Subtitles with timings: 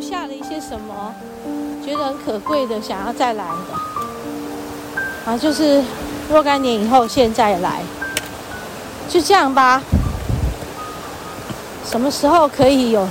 [0.00, 1.14] 留下了一些什么，
[1.84, 5.30] 觉得很可贵的，想要再来的。
[5.30, 5.84] 啊，就是
[6.30, 7.82] 若干年以后现在来，
[9.10, 9.82] 就这样吧。
[11.84, 13.06] 什么时候可以有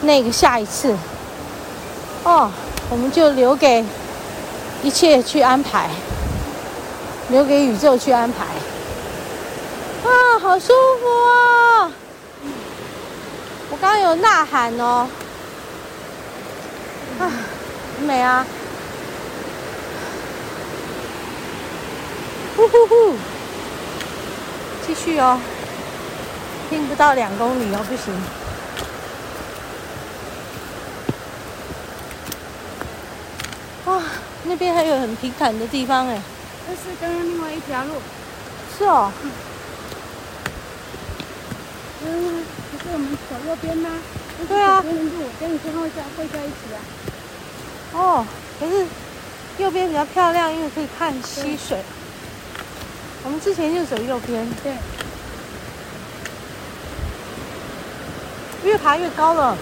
[0.00, 0.96] 那个下一次？
[2.24, 2.50] 哦，
[2.88, 3.84] 我们就留给
[4.82, 5.90] 一切去安排，
[7.28, 8.44] 留给宇宙去安排。
[10.08, 11.92] 啊，好舒服啊！
[13.70, 15.06] 我刚有呐喊哦。
[17.98, 18.46] 啊，很美啊！
[22.56, 23.16] 呼呼呼，
[24.86, 25.40] 继续哦。
[26.70, 28.14] 听不到两公里哦，不行。
[33.86, 34.02] 哇，
[34.44, 36.20] 那边还有很平坦的地方哎。
[36.68, 37.94] 这是刚刚另外一条路。
[38.76, 39.10] 是哦。
[42.04, 43.90] 嗯，不是我们走右边吗？
[44.46, 44.80] 对啊。
[44.82, 46.78] 边路跟你先后在会在一起啊。
[47.98, 48.24] 哦，
[48.60, 48.86] 可是
[49.58, 51.82] 右边比较漂亮，因为可以看溪水。
[53.24, 54.46] 我们之前就走右边。
[54.62, 54.72] 对。
[58.64, 59.56] 越爬越高了，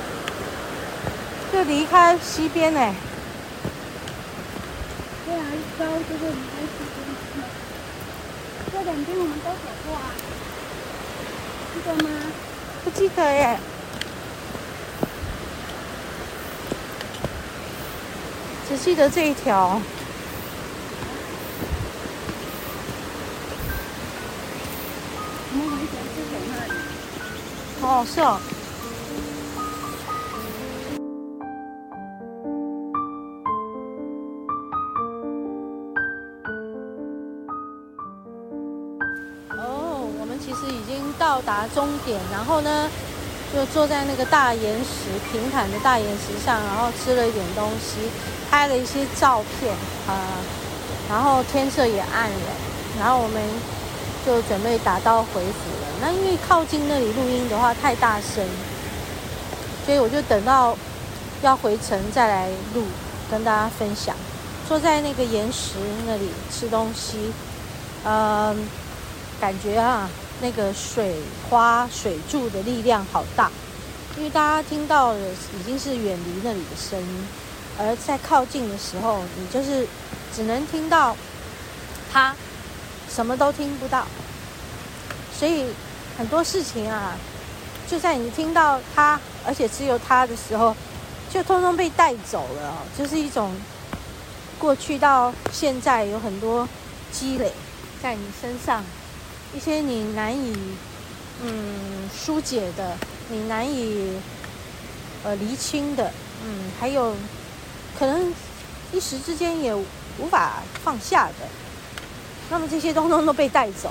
[1.50, 2.94] 就离开溪边哎。
[5.28, 7.06] 越来越高就是离开溪边。
[8.70, 9.56] 这两边我们都走
[9.86, 10.12] 过啊，
[11.72, 12.10] 记得吗？
[12.84, 13.58] 不记得耶。
[18.68, 19.80] 只记得这一条。
[25.52, 26.72] 我们以前是走那里。
[27.82, 28.20] 哦，是。
[39.56, 39.62] 哦，
[40.18, 42.90] 我们其实已经到达终点，然后呢，
[43.56, 47.96] 就坐在那个大岩石平坦的大岩石上，然后吃了一点东西。
[48.48, 49.72] 拍了一些照片
[50.06, 50.18] 啊、呃，
[51.10, 52.50] 然后天色也暗了，
[52.96, 53.42] 然后我们
[54.24, 55.88] 就准备打道回府了。
[56.00, 58.46] 那因为靠近那里录音的话太大声，
[59.84, 60.78] 所以我就等到
[61.42, 62.84] 要回城再来录，
[63.28, 64.14] 跟大家分享。
[64.68, 65.74] 坐在那个岩石
[66.06, 67.32] 那里吃东西，
[68.04, 68.56] 嗯、
[69.40, 70.08] 感觉啊，
[70.40, 71.16] 那个水
[71.48, 73.50] 花水柱的力量好大，
[74.16, 75.18] 因为大家听到的
[75.58, 77.26] 已经是远离那里的声音。
[77.78, 79.86] 而在靠近的时候，你就是
[80.34, 81.14] 只能听到
[82.10, 82.34] 他，
[83.08, 84.06] 什么都听不到。
[85.38, 85.66] 所以
[86.16, 87.16] 很多事情啊，
[87.86, 90.74] 就在你听到他，而且只有他的时候，
[91.30, 92.82] 就通通被带走了。
[92.96, 93.54] 就是一种
[94.58, 96.66] 过去到现在有很多
[97.12, 97.52] 积累
[98.02, 98.82] 在你身上，
[99.56, 100.54] 一些你难以
[101.42, 102.94] 嗯疏解的，
[103.30, 104.12] 你难以
[105.24, 106.12] 呃厘清的，
[106.44, 107.16] 嗯，还有。
[107.98, 108.30] 可能
[108.92, 111.48] 一时之间也无法放下的，
[112.50, 113.90] 那么这些东东都被带走。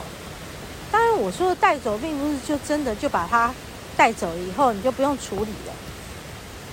[0.91, 3.51] 当然，我说的带走，并不是就真的就把它
[3.97, 5.73] 带走了以后你就不用处理了。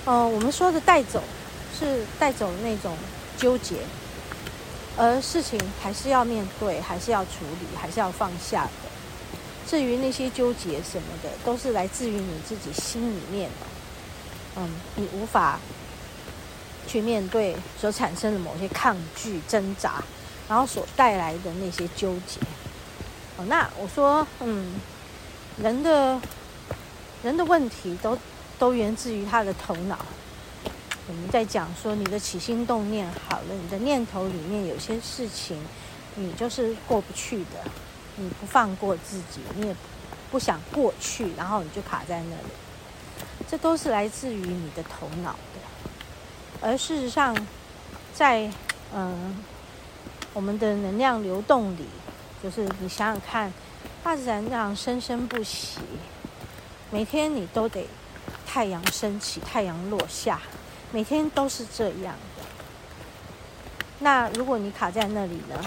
[0.05, 1.23] 嗯、我们说的带走
[1.79, 2.95] 是带走那种
[3.35, 3.77] 纠结，
[4.97, 8.71] 而事情还是要面对，还是要处理，还是要放下的。
[9.67, 13.49] 至于那些纠结什么的，都是来自于你自己心里面。
[14.55, 15.59] 嗯，你无法。
[16.85, 20.03] 去面对所产生的某些抗拒、挣扎，
[20.49, 22.41] 然后所带来的那些纠结。
[23.37, 24.75] 哦，那我说，嗯，
[25.57, 26.19] 人的
[27.23, 28.17] 人的问题都
[28.59, 29.97] 都源自于他的头脑。
[31.07, 35.61] 我们在讲说，你的起心动念好了，你的念头里面有些事情，
[36.15, 37.63] 你就是过不去的，
[38.15, 39.75] 你不放过自己，你也
[40.31, 42.53] 不想过去，然后你就卡在那里。
[43.49, 46.61] 这都是来自于你的头脑的。
[46.61, 47.35] 而事实上，
[48.13, 48.49] 在
[48.95, 49.43] 嗯
[50.33, 51.85] 我们的能量流动里，
[52.41, 53.51] 就是你想想看，
[54.01, 55.79] 大自然这样生生不息，
[56.89, 57.85] 每天你都得
[58.47, 60.39] 太阳升起，太阳落下，
[60.93, 62.45] 每天都是这样的。
[63.97, 65.59] 那如果你卡在那里呢？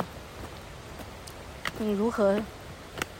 [1.78, 2.40] 你如何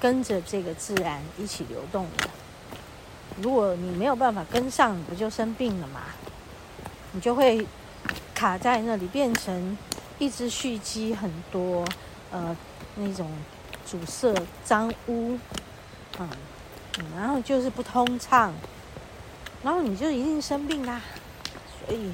[0.01, 2.29] 跟着这个自然一起流动呢？
[3.43, 6.03] 如果你没有办法跟上，你不就生病了吗？
[7.11, 7.67] 你就会
[8.35, 9.77] 卡在那里，变成
[10.21, 11.85] 一直蓄积很多
[12.31, 12.57] 呃
[12.95, 13.29] 那种
[13.85, 14.33] 阻塞
[14.65, 15.37] 脏污，
[16.21, 16.29] 嗯，
[17.17, 18.55] 然后就是不通畅，
[19.65, 21.03] 然后你就一定生病啦。
[21.87, 22.13] 所以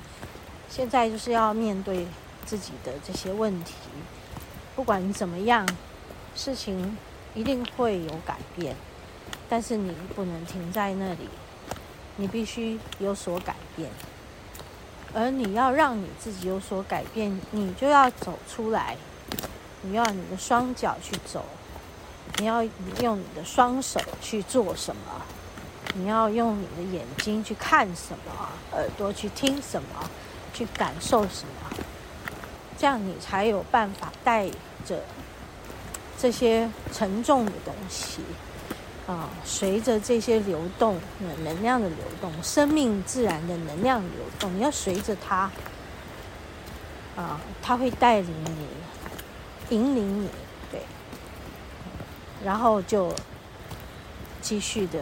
[0.68, 2.06] 现在就是要面对
[2.44, 3.74] 自己的这些问题，
[4.76, 5.66] 不管怎么样，
[6.34, 6.96] 事情
[7.34, 8.76] 一定会有改变，
[9.48, 11.28] 但是你不能停在那里，
[12.16, 13.90] 你必须有所改变。
[15.14, 18.96] 而你要让你自己有所改变，你就要走出来，
[19.82, 21.44] 你要你的双脚去走，
[22.38, 22.62] 你要
[23.02, 25.02] 用你的双手去做什么，
[25.94, 29.88] 你要用你的眼睛去看什么，耳朵去听什么，
[30.54, 31.76] 去感受什么，
[32.78, 34.48] 这样你才有办法带
[34.84, 35.02] 着
[36.18, 38.22] 这些沉重的东西。
[39.04, 45.50] 啊，随着这些流动，能量的流动，生命自然的能量流动，你要随着它，
[47.16, 50.28] 啊，它会带领你，引领你，
[50.70, 50.82] 对，
[52.44, 53.12] 然后就
[54.40, 55.00] 继续的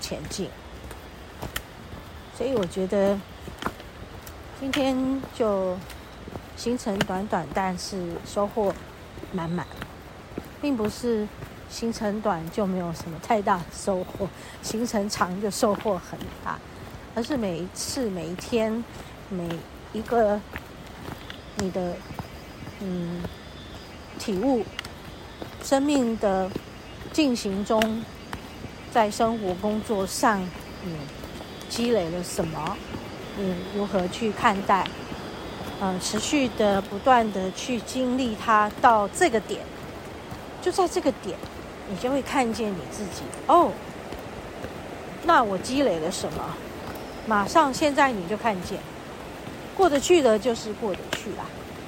[0.00, 0.48] 前进。
[2.36, 3.18] 所以我觉得
[4.60, 5.76] 今天就
[6.56, 8.74] 行程短短，但是收获
[9.32, 9.66] 满满，
[10.60, 11.26] 并不是。
[11.70, 14.26] 行程短就没有什么太大收获，
[14.62, 16.58] 行程长就收获很大。
[17.14, 18.82] 而是每一次、每一天、
[19.28, 19.46] 每
[19.92, 20.40] 一个
[21.56, 21.94] 你的
[22.80, 23.22] 嗯
[24.18, 24.64] 体悟，
[25.62, 26.50] 生命的
[27.12, 28.02] 进行中，
[28.92, 30.40] 在生活工作上，
[30.84, 30.92] 嗯，
[31.68, 32.76] 积累了什么？
[33.38, 34.86] 嗯，如何去看待？
[35.80, 39.60] 嗯，持续的、不断的去经历它，到这个点，
[40.60, 41.36] 就在这个点。
[41.90, 43.72] 你就会看见你自己哦。
[45.24, 46.54] 那我积累了什么？
[47.26, 48.78] 马上现在你就看见，
[49.74, 51.46] 过得去的就是过得去啦，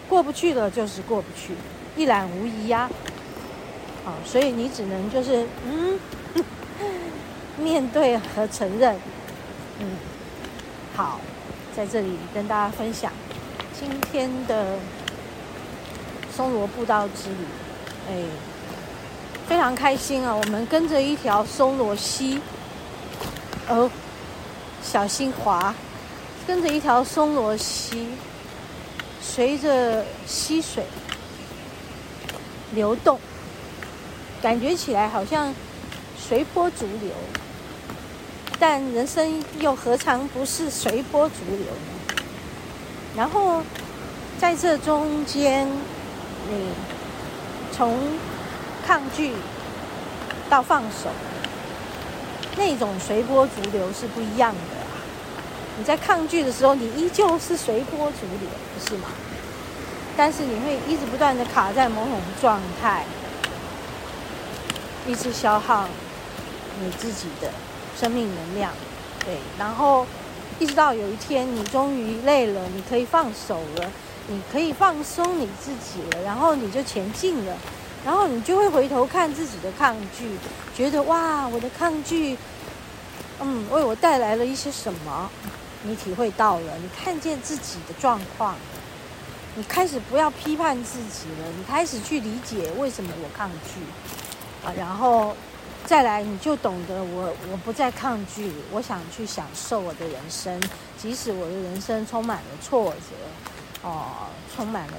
[0.09, 1.55] 过不去的就是过不去，
[1.97, 2.89] 一览无遗呀。
[4.03, 5.99] 好，所以你只能就是嗯，
[7.63, 8.97] 面对和承认。
[9.79, 9.87] 嗯，
[10.97, 11.21] 好，
[11.77, 13.13] 在这里跟大家分享
[13.79, 14.79] 今天的
[16.35, 17.47] 松萝步道之旅。
[18.09, 18.25] 哎。
[19.49, 20.33] 非常开心啊！
[20.33, 22.41] 我们跟着一条松萝溪，
[23.69, 23.91] 哦，
[24.81, 25.75] 小心滑。
[26.47, 28.07] 跟着一条松萝溪，
[29.21, 30.85] 随着溪水
[32.77, 33.19] 流动，
[34.41, 35.53] 感觉起来好像
[36.17, 37.11] 随波逐流。
[38.61, 42.23] 但人生又何尝不是随波逐流呢？
[43.17, 43.63] 然后
[44.39, 46.69] 在这中间，你
[47.73, 47.99] 从
[48.87, 49.33] 抗拒
[50.51, 51.09] 到放手，
[52.59, 55.01] 那种随波逐流是不一样的啊。
[55.79, 59.09] 你在抗拒的时候，你依旧是随波逐流，不是吗？
[60.19, 63.07] 但是你会一直不断的卡在某种状态，
[65.07, 65.89] 一直消耗
[66.83, 67.51] 你自己的
[68.01, 68.73] 生命能量，
[69.27, 69.37] 对。
[69.59, 70.07] 然后
[70.59, 73.91] 一直到有一天，你终于累了，你可以放手了，
[74.29, 77.55] 你可以放松你自己了，然后你就前进了。
[78.03, 80.31] 然后你就会回头看自己的抗拒，
[80.75, 82.35] 觉得哇，我的抗拒，
[83.41, 85.31] 嗯，为我带来了一些什么？
[85.83, 88.55] 你体会到了，你看见自己的状况，
[89.55, 93.81] 你开始不要批判自己了，你开始去理解为什么我抗拒
[94.67, 95.37] 啊，然后
[95.87, 100.61] 再来你就懂得我我不再抗拒，我想去享受我的人生，
[100.97, 104.95] 即使我的人生充满了挫折，哦，充满了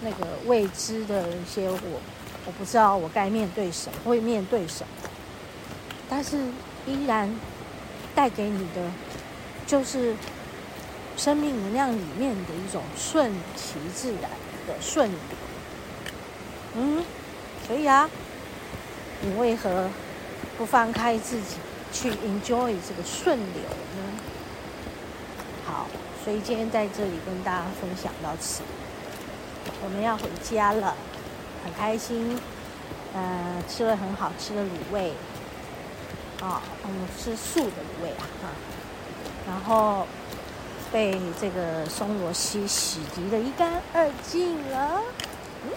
[0.00, 2.00] 那个未知的一些我。
[2.44, 5.08] 我不知道我该面对什么，会面对什么，
[6.10, 6.36] 但是
[6.88, 7.32] 依然
[8.16, 8.90] 带给你的
[9.64, 10.16] 就是
[11.16, 14.28] 生命能量里面的一种顺其自然
[14.66, 15.18] 的顺流。
[16.74, 17.04] 嗯，
[17.64, 18.10] 所以啊，
[19.20, 19.88] 你为何
[20.56, 21.56] 不放开自己
[21.92, 23.62] 去 enjoy 这个顺流
[23.96, 24.20] 呢？
[25.66, 25.86] 好，
[26.24, 28.62] 所以今天在这里跟大家分享到此，
[29.82, 30.94] 我们要回家了。
[31.64, 32.38] 很开心，
[33.14, 35.10] 呃，吃了很好吃的卤味，
[36.40, 38.48] 啊、哦，我们吃素的卤味啊，哈，
[39.46, 40.06] 然后
[40.90, 45.00] 被这个松萝溪洗涤得一干二净了，
[45.64, 45.70] 嗯。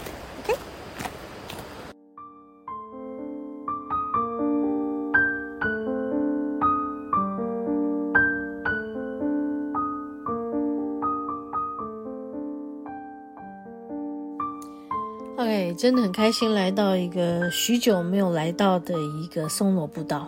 [15.85, 20.27] 真的很开心来到一个许久没有来到的一个松萝步道。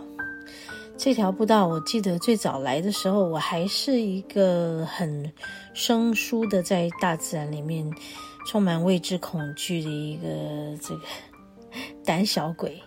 [0.96, 5.32] 这条步道，我记得最早来的时候，我还是一个很
[5.74, 7.92] 生疏的，在大自然里面
[8.46, 11.00] 充满未知恐惧的一个这个
[12.04, 12.80] 胆小鬼。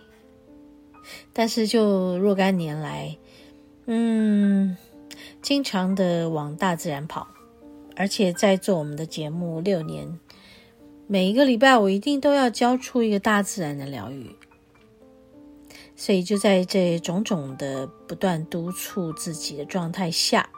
[1.34, 3.14] 但是就若干年来，
[3.84, 4.74] 嗯，
[5.42, 7.26] 经常的往大自然跑，
[7.96, 10.18] 而且在做我们的节目六年。
[11.12, 14.34] 每一个礼拜，我一定都要交出一个大自然的疗愈，
[15.94, 20.48] 所以就在这种种的不断督促自己的状态下，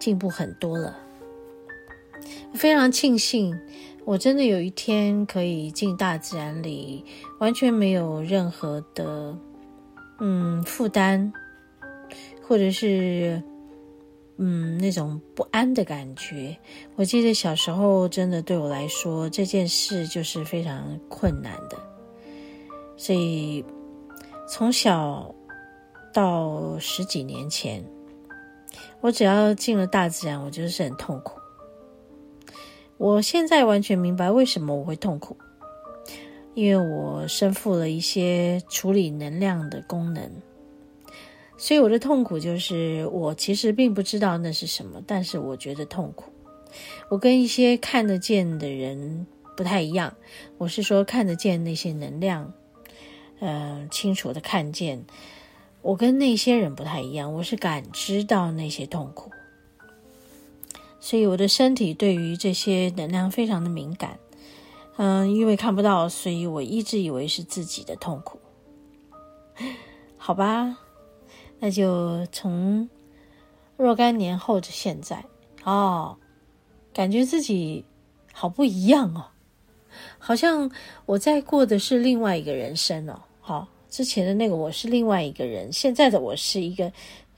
[0.00, 0.98] 进步很多了。
[2.52, 3.56] 非常庆幸，
[4.04, 7.04] 我真的有一天可以进大自然里，
[7.38, 9.38] 完全没有任何的
[10.18, 11.32] 嗯负担，
[12.42, 13.40] 或者是
[14.42, 16.56] 嗯那种不安的感觉。
[16.96, 21.76] 我记得小时候，真的对我来说，这件事就是非常困难的，
[22.96, 23.62] 所以
[24.48, 25.34] 从小
[26.10, 27.84] 到十几年前，
[29.02, 31.38] 我只要进了大自然，我就是很痛苦。
[32.96, 35.36] 我现在完全明白为什么我会痛苦，
[36.54, 40.30] 因为我身负了一些处理能量的功能，
[41.62, 46.32] 所以我的痛苦就是我其实并不知道那是什么，但是我觉得痛苦。
[47.10, 49.26] 我跟一些看得见的人
[49.58, 50.16] 不太一样，
[50.56, 52.54] 我是说看得见那些能量，
[53.40, 55.04] 呃，清楚的看见。
[55.82, 59.30] 我跟那些人不太一样，我是感知到那些痛苦。
[60.98, 64.18] 所以我的身体对于这些能量非常的敏感，
[64.96, 68.40] 嗯，因为看不到，所以我一直以为是自己的痛苦。
[70.16, 70.78] 好吧，
[71.60, 72.88] 那就从
[73.76, 75.24] 若干年后的现在，
[75.62, 76.16] 哦，
[76.92, 77.84] 感觉自己
[78.32, 79.26] 好不一样哦，
[80.18, 80.68] 好像
[81.06, 83.20] 我在过的是另外一个人生哦。
[83.40, 86.92] 好，之前的那个我是另外一个人，现在的我是一个。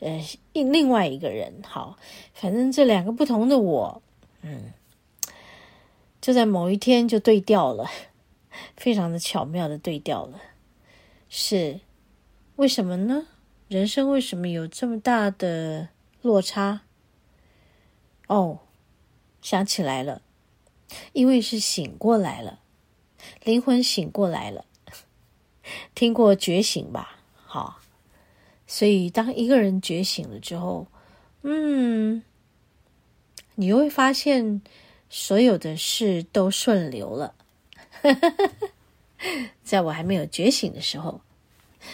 [0.05, 0.21] 呃，
[0.53, 1.97] 另另外一个人，好，
[2.35, 4.03] 反正这两个不同的我，
[4.41, 4.73] 嗯，
[6.21, 7.89] 就在某一天就对调了，
[8.77, 10.41] 非常的巧妙的对调了，
[11.29, 11.79] 是
[12.57, 13.29] 为什么呢？
[13.73, 15.89] 人生为什么有这么大的
[16.21, 16.83] 落差？
[18.27, 18.59] 哦，
[19.41, 20.21] 想起来了，
[21.15, 22.61] 因为是醒过来了，
[23.43, 24.67] 灵魂醒过来了，
[25.97, 27.17] 听过觉醒吧？
[27.35, 27.81] 好。
[28.67, 30.87] 所以，当一个人觉醒了之后，
[31.41, 32.23] 嗯，
[33.55, 34.61] 你会发现
[35.09, 37.35] 所有的事都顺流了。
[39.65, 41.23] 在我还没有觉醒的时候，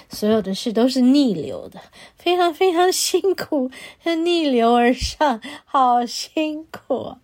[0.08, 1.80] 所有的事都是逆流的，
[2.16, 3.70] 非常非常辛苦，
[4.04, 7.16] 逆流而上，好辛苦。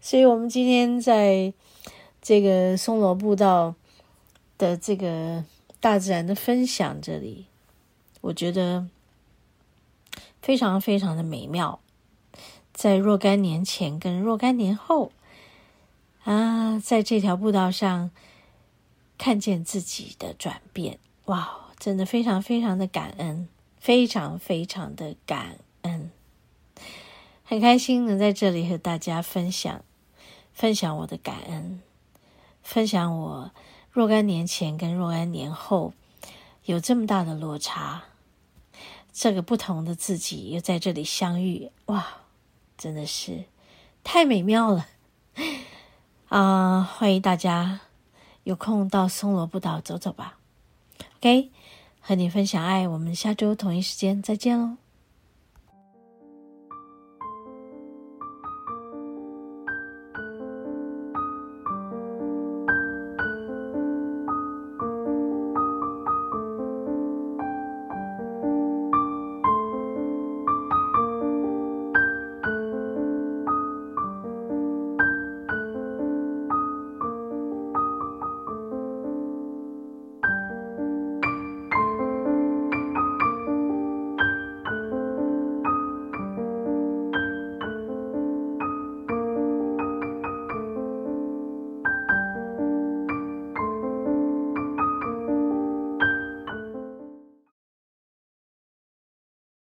[0.00, 1.52] 所以，我们今天在
[2.20, 3.74] 这个松萝步道
[4.56, 5.44] 的这个
[5.80, 7.46] 大自然的分享这里，
[8.20, 8.88] 我觉得。
[10.40, 11.80] 非常非常的美妙，
[12.72, 15.12] 在若干年前跟若干年后
[16.24, 18.10] 啊，在这条步道上
[19.18, 26.10] 看见自己的转变，哇，真的非常非常的感恩，非常非常的感恩，
[27.44, 29.84] 很开心能在这里和大家分享，
[30.52, 31.80] 分享我的感恩，
[32.62, 33.52] 分享我
[33.90, 35.92] 若干年前跟若干年后
[36.64, 38.04] 有这么大的落差。
[39.10, 42.06] 这个不同的自己又在这里相遇，哇，
[42.76, 43.46] 真的是
[44.04, 44.86] 太美妙了
[46.28, 46.82] 啊！
[46.82, 47.80] 欢迎大家
[48.44, 50.38] 有空到松萝步道走走吧。
[51.16, 51.50] OK，
[52.08, 54.78] 和你分享爱，我们下周同一时间再见喽。